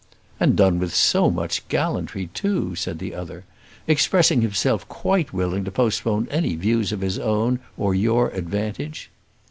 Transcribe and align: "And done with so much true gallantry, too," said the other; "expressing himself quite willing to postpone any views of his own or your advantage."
"And 0.39 0.55
done 0.55 0.79
with 0.79 0.95
so 0.95 1.29
much 1.29 1.57
true 1.57 1.65
gallantry, 1.69 2.31
too," 2.33 2.73
said 2.73 2.97
the 2.97 3.13
other; 3.13 3.45
"expressing 3.85 4.41
himself 4.41 4.87
quite 4.89 5.31
willing 5.31 5.63
to 5.65 5.71
postpone 5.71 6.27
any 6.31 6.55
views 6.55 6.91
of 6.91 7.01
his 7.01 7.19
own 7.19 7.59
or 7.77 7.93
your 7.93 8.29
advantage." 8.31 9.11